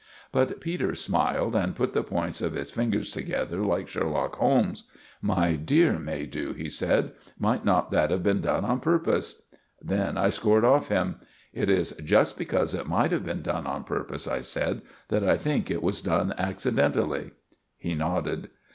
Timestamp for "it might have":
12.73-13.23